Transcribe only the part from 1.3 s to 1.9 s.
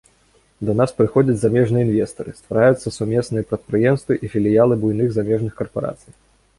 замежныя